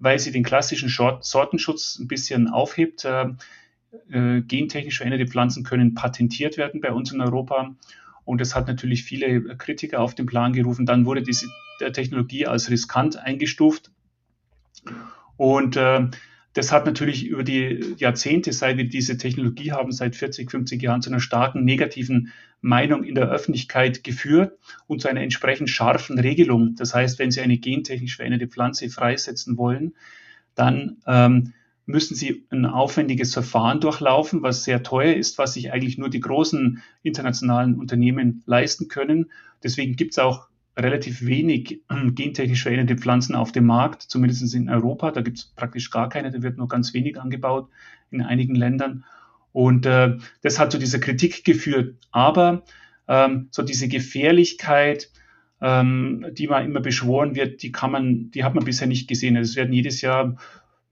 weil 0.00 0.18
sie 0.18 0.32
den 0.32 0.42
klassischen 0.42 0.88
Sortenschutz 0.88 2.00
ein 2.00 2.08
bisschen 2.08 2.48
aufhebt. 2.48 3.04
Äh, 3.04 3.26
äh, 4.10 4.40
gentechnisch 4.40 4.96
veränderte 4.96 5.28
Pflanzen 5.28 5.62
können 5.62 5.94
patentiert 5.94 6.56
werden 6.56 6.80
bei 6.80 6.90
uns 6.90 7.12
in 7.12 7.20
Europa. 7.20 7.76
Und 8.24 8.40
das 8.40 8.54
hat 8.54 8.68
natürlich 8.68 9.04
viele 9.04 9.56
Kritiker 9.56 10.00
auf 10.00 10.14
den 10.14 10.26
Plan 10.26 10.52
gerufen. 10.52 10.86
Dann 10.86 11.06
wurde 11.06 11.22
diese 11.22 11.46
Technologie 11.92 12.46
als 12.46 12.70
riskant 12.70 13.16
eingestuft. 13.16 13.90
Und 15.36 15.76
äh, 15.76 16.08
das 16.54 16.70
hat 16.70 16.86
natürlich 16.86 17.26
über 17.26 17.42
die 17.42 17.94
Jahrzehnte, 17.98 18.52
seit 18.52 18.76
wir 18.76 18.88
diese 18.88 19.18
Technologie 19.18 19.72
haben, 19.72 19.90
seit 19.90 20.14
40, 20.14 20.50
50 20.50 20.80
Jahren 20.80 21.02
zu 21.02 21.10
einer 21.10 21.20
starken 21.20 21.64
negativen 21.64 22.32
Meinung 22.60 23.04
in 23.04 23.16
der 23.16 23.28
Öffentlichkeit 23.28 24.04
geführt 24.04 24.56
und 24.86 25.02
zu 25.02 25.08
einer 25.08 25.20
entsprechend 25.20 25.68
scharfen 25.68 26.18
Regelung. 26.18 26.76
Das 26.76 26.94
heißt, 26.94 27.18
wenn 27.18 27.30
Sie 27.30 27.40
eine 27.40 27.58
gentechnisch 27.58 28.16
veränderte 28.16 28.48
Pflanze 28.48 28.88
freisetzen 28.88 29.58
wollen, 29.58 29.94
dann 30.54 30.98
ähm, 31.06 31.52
müssen 31.86 32.14
sie 32.14 32.46
ein 32.50 32.64
aufwendiges 32.64 33.34
Verfahren 33.34 33.80
durchlaufen, 33.80 34.42
was 34.42 34.64
sehr 34.64 34.82
teuer 34.82 35.14
ist, 35.14 35.38
was 35.38 35.54
sich 35.54 35.72
eigentlich 35.72 35.98
nur 35.98 36.08
die 36.08 36.20
großen 36.20 36.82
internationalen 37.02 37.74
Unternehmen 37.74 38.42
leisten 38.46 38.88
können. 38.88 39.30
Deswegen 39.62 39.96
gibt 39.96 40.12
es 40.12 40.18
auch 40.18 40.48
relativ 40.76 41.24
wenig 41.24 41.82
ähm, 41.90 42.14
gentechnisch 42.14 42.62
veränderte 42.62 43.00
Pflanzen 43.00 43.34
auf 43.34 43.52
dem 43.52 43.66
Markt, 43.66 44.02
zumindest 44.02 44.54
in 44.54 44.68
Europa. 44.68 45.10
Da 45.12 45.20
gibt 45.20 45.38
es 45.38 45.44
praktisch 45.44 45.90
gar 45.90 46.08
keine, 46.08 46.30
da 46.30 46.42
wird 46.42 46.58
nur 46.58 46.68
ganz 46.68 46.94
wenig 46.94 47.20
angebaut 47.20 47.68
in 48.10 48.22
einigen 48.22 48.54
Ländern. 48.54 49.04
Und 49.52 49.86
äh, 49.86 50.16
das 50.42 50.58
hat 50.58 50.72
zu 50.72 50.78
dieser 50.78 50.98
Kritik 50.98 51.44
geführt. 51.44 51.96
Aber 52.10 52.64
ähm, 53.06 53.48
so 53.50 53.62
diese 53.62 53.86
Gefährlichkeit, 53.86 55.10
ähm, 55.60 56.26
die 56.32 56.48
man 56.48 56.64
immer 56.64 56.80
beschworen 56.80 57.36
wird, 57.36 57.62
die 57.62 57.70
kann 57.70 57.92
man, 57.92 58.30
die 58.32 58.42
hat 58.42 58.54
man 58.54 58.64
bisher 58.64 58.88
nicht 58.88 59.06
gesehen. 59.08 59.36
Also 59.36 59.50
es 59.50 59.56
werden 59.56 59.72
jedes 59.72 60.00
Jahr 60.00 60.36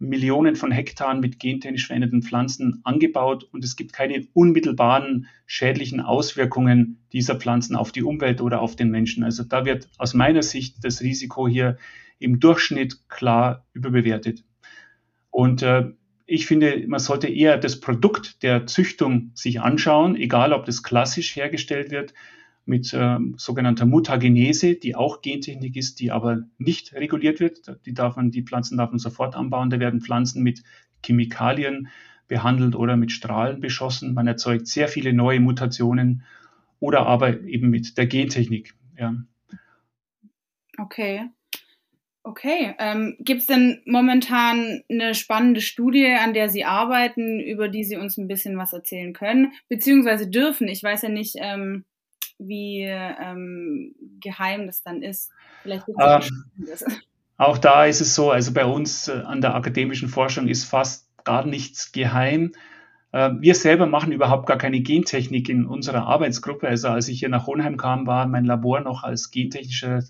Millionen 0.02 0.56
von 0.56 0.73
Hektaren 0.73 1.21
mit 1.21 1.38
gentechnisch 1.38 1.87
veränderten 1.87 2.23
Pflanzen 2.23 2.80
angebaut 2.82 3.44
und 3.44 3.64
es 3.64 3.76
gibt 3.76 3.92
keine 3.92 4.26
unmittelbaren 4.35 5.28
schädlichen 5.47 6.00
Auswirkungen 6.00 6.99
dieser 7.12 7.37
Pflanzen 7.37 7.76
auf 7.76 7.92
die 7.92 8.02
Umwelt 8.02 8.40
oder 8.40 8.61
auf 8.61 8.75
den 8.75 8.90
Menschen. 8.90 9.23
Also 9.23 9.44
da 9.44 9.64
wird 9.64 9.88
aus 9.99 10.12
meiner 10.12 10.42
Sicht 10.42 10.85
das 10.85 11.02
Risiko 11.02 11.47
hier 11.47 11.78
im 12.18 12.40
Durchschnitt 12.40 13.09
klar 13.09 13.64
überbewertet. 13.73 14.44
Und 15.30 15.62
äh, 15.62 15.90
ich 16.26 16.47
finde, 16.47 16.85
man 16.88 17.00
sollte 17.00 17.28
eher 17.28 17.56
das 17.56 17.80
Produkt 17.80 18.42
der 18.42 18.66
Züchtung 18.66 19.30
sich 19.35 19.61
anschauen, 19.61 20.16
egal 20.16 20.52
ob 20.52 20.64
das 20.64 20.82
klassisch 20.82 21.37
hergestellt 21.37 21.90
wird 21.90 22.12
mit 22.64 22.92
äh, 22.92 23.19
sogenannter 23.37 23.87
Mutagenese, 23.87 24.75
die 24.75 24.95
auch 24.95 25.21
Gentechnik 25.21 25.76
ist, 25.76 26.00
die 26.00 26.12
aber 26.12 26.42
nicht 26.59 26.95
reguliert 26.95 27.40
wird. 27.40 27.78
Die, 27.87 27.95
darf 27.95 28.16
man, 28.16 28.31
die 28.31 28.42
Pflanzen 28.42 28.78
darf 28.78 28.90
man 28.90 28.99
sofort 28.99 29.35
anbauen. 29.35 29.71
Da 29.71 29.81
werden 29.81 30.00
Pflanzen 30.00 30.42
mit 30.42 30.62
Chemikalien 31.04 31.88
behandelt 32.28 32.76
oder 32.76 32.97
mit 32.97 33.12
Strahlen 33.12 33.61
beschossen. 33.61 34.14
Man 34.14 34.26
erzeugt 34.26 34.66
sehr 34.66 34.88
viele 34.88 35.12
neue 35.12 35.40
Mutationen 35.40 36.23
oder 36.78 37.07
aber 37.07 37.40
eben 37.42 37.71
mit 37.71 37.99
der 37.99 38.07
Gentechnik. 38.07 38.75
Ja. 38.99 39.14
Okay. 40.78 41.28
Okay. 42.25 42.75
Ähm, 42.78 43.16
Gibt 43.19 43.40
es 43.40 43.47
denn 43.47 43.83
momentan 43.85 44.83
eine 44.88 45.14
spannende 45.14 45.61
Studie, 45.61 46.07
an 46.07 46.35
der 46.35 46.49
Sie 46.49 46.64
arbeiten, 46.64 47.40
über 47.40 47.69
die 47.69 47.83
Sie 47.83 47.97
uns 47.97 48.16
ein 48.16 48.28
bisschen 48.28 48.57
was 48.57 48.73
erzählen 48.73 49.12
können, 49.12 49.52
beziehungsweise 49.69 50.28
dürfen? 50.28 50.69
Ich 50.69 50.83
weiß 50.83 51.02
ja 51.02 51.09
nicht, 51.09 51.35
ähm, 51.38 51.85
wie 52.46 52.82
ähm, 52.82 53.94
geheim 54.20 54.66
das 54.66 54.82
dann 54.82 55.02
ist. 55.02 55.30
Vielleicht 55.62 55.87
ähm, 55.88 56.22
auch 57.37 57.58
da 57.58 57.87
ist 57.87 58.00
es 58.00 58.14
so, 58.14 58.30
also 58.30 58.52
bei 58.52 58.64
uns 58.64 59.08
äh, 59.08 59.22
an 59.25 59.40
der 59.40 59.54
akademischen 59.54 60.08
Forschung 60.08 60.49
ist 60.49 60.64
fast 60.64 61.08
gar 61.25 61.44
nichts 61.46 61.92
geheim. 61.92 62.52
Äh, 63.12 63.30
wir 63.40 63.54
selber 63.54 63.87
machen 63.87 64.12
überhaupt 64.12 64.46
gar 64.46 64.58
keine 64.58 64.80
Gentechnik 64.80 65.49
in 65.49 65.66
unserer 65.66 66.06
Arbeitsgruppe. 66.06 66.68
Also 66.68 66.88
als 66.88 67.08
ich 67.08 67.20
hier 67.20 67.28
nach 67.28 67.46
Hohenheim 67.46 67.76
kam, 67.76 68.06
war 68.06 68.26
mein 68.26 68.44
Labor 68.44 68.80
noch 68.80 69.02
als 69.02 69.30
gentechnische 69.30 70.04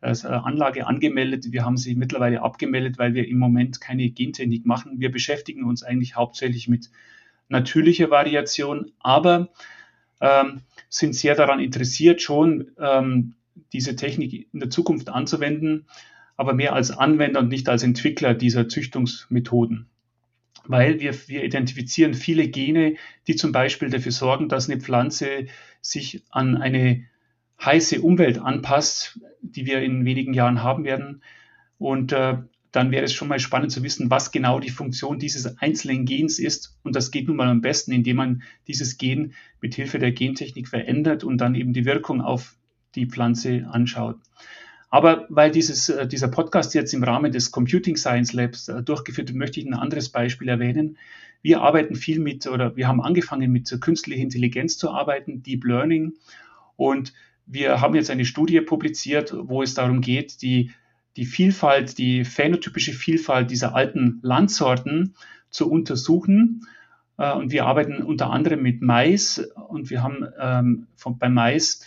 äh, 0.00 0.14
Anlage 0.26 0.86
angemeldet. 0.86 1.52
Wir 1.52 1.64
haben 1.64 1.76
sie 1.76 1.94
mittlerweile 1.94 2.42
abgemeldet, 2.42 2.98
weil 2.98 3.14
wir 3.14 3.28
im 3.28 3.38
Moment 3.38 3.80
keine 3.80 4.08
Gentechnik 4.10 4.66
machen. 4.66 5.00
Wir 5.00 5.10
beschäftigen 5.10 5.64
uns 5.64 5.82
eigentlich 5.82 6.16
hauptsächlich 6.16 6.68
mit 6.68 6.90
natürlicher 7.48 8.10
Variation, 8.10 8.92
aber 9.00 9.50
ähm, 10.20 10.62
sind 10.90 11.14
sehr 11.14 11.34
daran 11.34 11.60
interessiert, 11.60 12.20
schon 12.20 12.72
ähm, 12.78 13.34
diese 13.72 13.96
Technik 13.96 14.52
in 14.52 14.60
der 14.60 14.68
Zukunft 14.68 15.08
anzuwenden, 15.08 15.86
aber 16.36 16.52
mehr 16.52 16.74
als 16.74 16.90
Anwender 16.90 17.40
und 17.40 17.48
nicht 17.48 17.68
als 17.68 17.82
Entwickler 17.82 18.34
dieser 18.34 18.68
Züchtungsmethoden. 18.68 19.86
Weil 20.64 21.00
wir, 21.00 21.14
wir 21.28 21.44
identifizieren 21.44 22.12
viele 22.12 22.48
Gene, 22.48 22.96
die 23.26 23.36
zum 23.36 23.52
Beispiel 23.52 23.88
dafür 23.88 24.12
sorgen, 24.12 24.48
dass 24.48 24.68
eine 24.68 24.80
Pflanze 24.80 25.46
sich 25.80 26.22
an 26.30 26.56
eine 26.56 27.04
heiße 27.64 28.00
Umwelt 28.00 28.38
anpasst, 28.38 29.20
die 29.42 29.66
wir 29.66 29.80
in 29.80 30.04
wenigen 30.04 30.34
Jahren 30.34 30.62
haben 30.62 30.84
werden. 30.84 31.22
Und 31.78 32.12
äh, 32.12 32.38
dann 32.72 32.90
wäre 32.90 33.04
es 33.04 33.12
schon 33.12 33.28
mal 33.28 33.40
spannend 33.40 33.72
zu 33.72 33.82
wissen, 33.82 34.10
was 34.10 34.30
genau 34.30 34.60
die 34.60 34.70
Funktion 34.70 35.18
dieses 35.18 35.58
einzelnen 35.58 36.04
Gens 36.04 36.38
ist. 36.38 36.78
Und 36.84 36.94
das 36.94 37.10
geht 37.10 37.26
nun 37.26 37.36
mal 37.36 37.48
am 37.48 37.60
besten, 37.60 37.92
indem 37.92 38.16
man 38.16 38.42
dieses 38.68 38.96
Gen 38.96 39.34
mit 39.60 39.74
Hilfe 39.74 39.98
der 39.98 40.12
Gentechnik 40.12 40.68
verändert 40.68 41.24
und 41.24 41.38
dann 41.38 41.54
eben 41.54 41.72
die 41.72 41.84
Wirkung 41.84 42.20
auf 42.20 42.56
die 42.94 43.06
Pflanze 43.06 43.66
anschaut. 43.70 44.18
Aber 44.88 45.26
weil 45.28 45.50
dieses, 45.52 45.88
äh, 45.88 46.06
dieser 46.06 46.28
Podcast 46.28 46.74
jetzt 46.74 46.92
im 46.92 47.04
Rahmen 47.04 47.30
des 47.30 47.52
Computing 47.52 47.96
Science 47.96 48.32
Labs 48.32 48.68
äh, 48.68 48.82
durchgeführt 48.82 49.28
wird, 49.28 49.38
möchte 49.38 49.60
ich 49.60 49.66
ein 49.66 49.74
anderes 49.74 50.08
Beispiel 50.08 50.48
erwähnen. 50.48 50.98
Wir 51.42 51.62
arbeiten 51.62 51.94
viel 51.94 52.18
mit 52.18 52.46
oder 52.46 52.76
wir 52.76 52.88
haben 52.88 53.00
angefangen 53.00 53.50
mit 53.52 53.74
künstlicher 53.80 54.20
Intelligenz 54.20 54.76
zu 54.78 54.90
arbeiten, 54.90 55.42
Deep 55.42 55.64
Learning. 55.64 56.14
Und 56.76 57.14
wir 57.46 57.80
haben 57.80 57.94
jetzt 57.94 58.10
eine 58.10 58.24
Studie 58.24 58.60
publiziert, 58.60 59.34
wo 59.36 59.62
es 59.62 59.74
darum 59.74 60.00
geht, 60.00 60.42
die 60.42 60.72
die 61.16 61.26
Vielfalt, 61.26 61.98
die 61.98 62.24
phänotypische 62.24 62.92
Vielfalt 62.92 63.50
dieser 63.50 63.74
alten 63.74 64.20
Landsorten 64.22 65.14
zu 65.50 65.70
untersuchen. 65.70 66.66
Äh, 67.18 67.32
und 67.32 67.52
wir 67.52 67.66
arbeiten 67.66 68.02
unter 68.02 68.30
anderem 68.30 68.62
mit 68.62 68.82
Mais 68.82 69.38
und 69.68 69.90
wir 69.90 70.02
haben 70.02 70.26
ähm, 70.40 70.86
von, 70.96 71.18
bei 71.18 71.28
Mais 71.28 71.84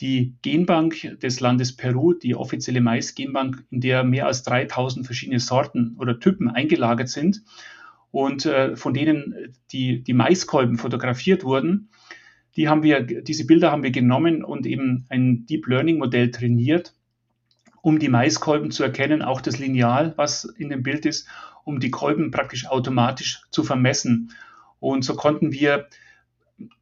die 0.00 0.34
Genbank 0.42 1.18
des 1.22 1.40
Landes 1.40 1.74
Peru, 1.74 2.12
die 2.12 2.34
offizielle 2.34 2.82
Mais-Genbank, 2.82 3.64
in 3.70 3.80
der 3.80 4.04
mehr 4.04 4.26
als 4.26 4.42
3000 4.42 5.06
verschiedene 5.06 5.40
Sorten 5.40 5.96
oder 5.98 6.20
Typen 6.20 6.50
eingelagert 6.50 7.08
sind 7.08 7.42
und 8.10 8.46
äh, 8.46 8.76
von 8.76 8.94
denen 8.94 9.54
die, 9.72 10.02
die 10.02 10.12
Maiskolben 10.12 10.78
fotografiert 10.78 11.44
wurden. 11.44 11.88
Die 12.56 12.68
haben 12.68 12.82
wir, 12.82 13.02
diese 13.02 13.46
Bilder 13.46 13.70
haben 13.70 13.82
wir 13.82 13.90
genommen 13.90 14.44
und 14.44 14.66
eben 14.66 15.06
ein 15.08 15.46
Deep 15.46 15.66
Learning 15.66 15.98
Modell 15.98 16.30
trainiert, 16.30 16.94
um 17.86 18.00
die 18.00 18.08
Maiskolben 18.08 18.72
zu 18.72 18.82
erkennen, 18.82 19.22
auch 19.22 19.40
das 19.40 19.60
Lineal, 19.60 20.12
was 20.16 20.44
in 20.44 20.70
dem 20.70 20.82
Bild 20.82 21.06
ist, 21.06 21.28
um 21.62 21.78
die 21.78 21.92
Kolben 21.92 22.32
praktisch 22.32 22.66
automatisch 22.66 23.42
zu 23.52 23.62
vermessen. 23.62 24.32
Und 24.80 25.04
so 25.04 25.14
konnten 25.14 25.52
wir 25.52 25.86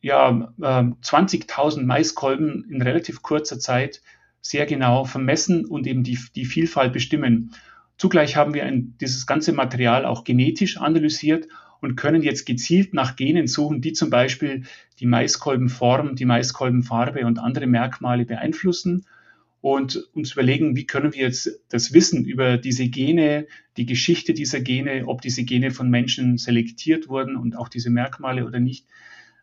ja, 0.01 0.51
äh, 0.63 0.63
20.000 0.63 1.83
Maiskolben 1.83 2.65
in 2.71 2.81
relativ 2.81 3.21
kurzer 3.21 3.59
Zeit 3.59 4.01
sehr 4.41 4.65
genau 4.65 5.05
vermessen 5.05 5.67
und 5.67 5.87
eben 5.87 6.05
die, 6.05 6.19
die 6.35 6.47
Vielfalt 6.47 6.95
bestimmen. 6.95 7.51
Zugleich 7.99 8.37
haben 8.37 8.55
wir 8.55 8.65
ein, 8.65 8.97
dieses 8.99 9.27
ganze 9.27 9.53
Material 9.53 10.07
auch 10.07 10.25
genetisch 10.25 10.79
analysiert 10.79 11.49
und 11.83 11.97
können 11.97 12.23
jetzt 12.23 12.47
gezielt 12.47 12.95
nach 12.95 13.15
Genen 13.15 13.47
suchen, 13.47 13.83
die 13.83 13.93
zum 13.93 14.09
Beispiel 14.09 14.63
die 15.01 15.07
Maiskolbenform, 15.07 16.17
die 16.17 16.25
Maiskolbenfarbe 16.25 17.27
und 17.27 17.39
andere 17.39 17.67
Merkmale 17.67 18.25
beeinflussen 18.25 19.05
und 19.65 19.97
uns 20.13 20.33
überlegen, 20.33 20.77
wie 20.77 20.85
können 20.85 21.15
wir 21.15 21.23
jetzt 21.23 21.49
das 21.71 21.95
Wissen 21.95 22.27
über 22.27 22.59
diese 22.59 22.87
Gene, 22.87 23.47
die 23.79 23.87
Geschichte 23.87 24.35
dieser 24.35 24.61
Gene, 24.61 25.05
ob 25.07 25.23
diese 25.23 25.43
Gene 25.45 25.71
von 25.71 25.89
Menschen 25.89 26.37
selektiert 26.37 27.09
wurden 27.09 27.35
und 27.35 27.57
auch 27.57 27.71
diese 27.71 27.89
Merkmale 27.89 28.45
oder 28.45 28.61
nicht, 28.61 28.87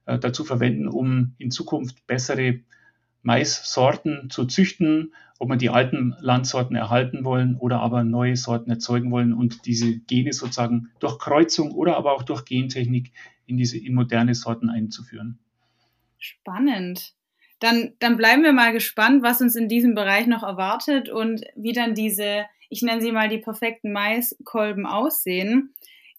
äh, 0.06 0.20
dazu 0.20 0.44
verwenden, 0.44 0.88
um 0.88 1.34
in 1.40 1.50
Zukunft 1.50 2.06
bessere 2.06 2.60
Maissorten 3.24 4.30
zu 4.30 4.46
züchten, 4.46 5.16
ob 5.40 5.50
man 5.50 5.58
die 5.58 5.72
alten 5.72 6.14
Landsorten 6.20 6.76
erhalten 6.76 7.24
wollen 7.24 7.56
oder 7.56 7.80
aber 7.80 8.04
neue 8.04 8.36
Sorten 8.36 8.70
erzeugen 8.70 9.10
wollen 9.10 9.34
und 9.34 9.66
diese 9.66 10.02
Gene 10.02 10.34
sozusagen 10.34 10.92
durch 11.00 11.18
Kreuzung 11.18 11.72
oder 11.72 11.98
aber 11.98 12.14
auch 12.14 12.22
durch 12.22 12.46
Gentechnik 12.46 13.12
in 13.48 13.58
diese 13.58 13.80
in 13.80 13.96
moderne 13.96 14.36
Sorten 14.36 14.70
einzuführen. 14.70 15.40
Spannend. 16.20 17.16
Dann, 17.62 17.94
dann 18.00 18.18
bleiben 18.18 18.44
wir 18.44 18.54
mal 18.54 18.74
gespannt, 18.74 19.22
was 19.22 19.40
uns 19.40 19.56
in 19.56 19.70
diesem 19.70 19.94
Bereich 19.94 20.26
noch 20.26 20.42
erwartet 20.42 21.10
und 21.10 21.44
wie 21.56 21.74
dann 21.74 21.94
diese, 21.94 22.46
ich 22.70 22.82
nenne 22.82 23.02
sie 23.02 23.12
mal 23.12 23.30
die 23.30 23.38
perfekten 23.38 23.94
Maiskolben 23.94 24.88
aussehen. 24.88 25.74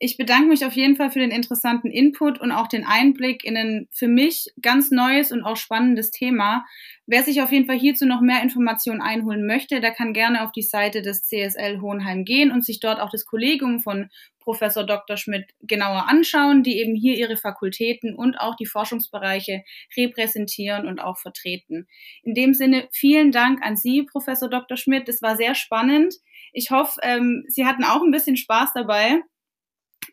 Ich 0.05 0.17
bedanke 0.17 0.49
mich 0.49 0.67
auf 0.67 0.73
jeden 0.73 0.97
Fall 0.97 1.13
für 1.13 1.21
den 1.21 1.31
interessanten 1.31 1.89
Input 1.89 2.41
und 2.41 2.51
auch 2.51 2.67
den 2.67 2.85
Einblick 2.85 3.45
in 3.45 3.57
ein 3.57 3.87
für 3.93 4.09
mich 4.09 4.49
ganz 4.61 4.91
neues 4.91 5.31
und 5.31 5.45
auch 5.45 5.57
spannendes 5.57 6.11
Thema. 6.11 6.67
Wer 7.07 7.23
sich 7.23 7.41
auf 7.41 7.53
jeden 7.53 7.67
Fall 7.67 7.79
hierzu 7.79 8.05
noch 8.05 8.21
mehr 8.21 8.43
Informationen 8.43 9.01
einholen 9.01 9.47
möchte, 9.47 9.81
der 9.81 9.93
kann 9.93 10.13
gerne 10.13 10.43
auf 10.43 10.51
die 10.51 10.63
Seite 10.63 11.03
des 11.03 11.23
CSL 11.23 11.81
Hohenheim 11.81 12.25
gehen 12.25 12.51
und 12.51 12.65
sich 12.65 12.81
dort 12.81 12.99
auch 12.99 13.11
das 13.11 13.27
Kollegium 13.27 13.79
von 13.79 14.11
Professor 14.41 14.83
Dr. 14.83 15.17
Schmidt 15.17 15.53
genauer 15.61 16.09
anschauen, 16.09 16.65
die 16.65 16.81
eben 16.81 16.97
hier 16.97 17.17
ihre 17.17 17.37
Fakultäten 17.37 18.17
und 18.17 18.41
auch 18.41 18.57
die 18.57 18.67
Forschungsbereiche 18.67 19.63
repräsentieren 19.97 20.89
und 20.89 20.99
auch 20.99 21.19
vertreten. 21.19 21.87
In 22.25 22.35
dem 22.35 22.55
Sinne 22.55 22.89
vielen 22.91 23.31
Dank 23.31 23.65
an 23.65 23.77
Sie, 23.77 24.03
Professor 24.03 24.51
Dr. 24.51 24.77
Schmidt. 24.77 25.07
Das 25.07 25.23
war 25.23 25.37
sehr 25.37 25.55
spannend. 25.55 26.17
Ich 26.53 26.73
hoffe, 26.73 26.99
ähm, 27.05 27.45
Sie 27.47 27.67
hatten 27.67 27.85
auch 27.85 28.03
ein 28.03 28.11
bisschen 28.11 28.37
Spaß 28.37 28.73
dabei. 28.75 29.23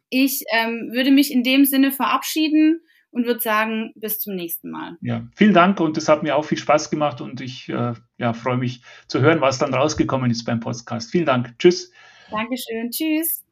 Ich 0.09 0.43
ähm, 0.51 0.89
würde 0.91 1.11
mich 1.11 1.31
in 1.31 1.43
dem 1.43 1.65
Sinne 1.65 1.91
verabschieden 1.91 2.81
und 3.11 3.25
würde 3.25 3.39
sagen, 3.39 3.91
bis 3.95 4.19
zum 4.19 4.35
nächsten 4.35 4.69
Mal. 4.69 4.97
Ja, 5.01 5.27
vielen 5.35 5.53
Dank 5.53 5.79
und 5.79 5.97
es 5.97 6.07
hat 6.07 6.23
mir 6.23 6.35
auch 6.35 6.45
viel 6.45 6.57
Spaß 6.57 6.89
gemacht 6.89 7.21
und 7.21 7.41
ich 7.41 7.69
äh, 7.69 7.93
ja, 8.17 8.33
freue 8.33 8.57
mich 8.57 8.81
zu 9.07 9.21
hören, 9.21 9.41
was 9.41 9.57
dann 9.57 9.73
rausgekommen 9.73 10.29
ist 10.29 10.45
beim 10.45 10.59
Podcast. 10.59 11.11
Vielen 11.11 11.25
Dank. 11.25 11.57
Tschüss. 11.59 11.91
Dankeschön. 12.29 12.91
Tschüss. 12.91 13.43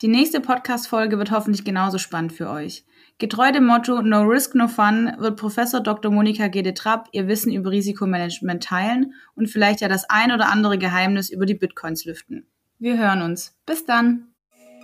Die 0.00 0.08
nächste 0.08 0.40
Podcast-Folge 0.40 1.18
wird 1.18 1.30
hoffentlich 1.30 1.64
genauso 1.64 1.98
spannend 1.98 2.32
für 2.32 2.50
euch. 2.50 2.84
Getreu 3.18 3.52
dem 3.52 3.66
Motto 3.66 4.02
No 4.02 4.22
Risk, 4.22 4.54
No 4.56 4.66
Fun 4.66 5.12
wird 5.18 5.38
Professor 5.38 5.80
Dr. 5.80 6.10
Monika 6.10 6.48
Gede-Trapp 6.48 7.08
ihr 7.12 7.28
Wissen 7.28 7.52
über 7.52 7.70
Risikomanagement 7.70 8.64
teilen 8.64 9.14
und 9.36 9.48
vielleicht 9.48 9.80
ja 9.80 9.88
das 9.88 10.08
ein 10.10 10.32
oder 10.32 10.48
andere 10.48 10.78
Geheimnis 10.78 11.30
über 11.30 11.46
die 11.46 11.54
Bitcoins 11.54 12.04
lüften. 12.04 12.48
Wir 12.80 12.98
hören 12.98 13.22
uns. 13.22 13.56
Bis 13.64 13.84
dann. 13.84 14.31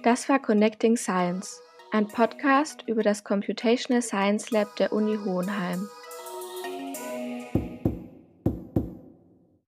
Das 0.08 0.26
war 0.30 0.38
Connecting 0.38 0.96
Science, 0.96 1.60
ein 1.92 2.08
Podcast 2.08 2.82
über 2.86 3.02
das 3.02 3.24
Computational 3.24 4.00
Science 4.00 4.50
Lab 4.50 4.74
der 4.76 4.90
Uni 4.94 5.18
Hohenheim. 5.22 5.86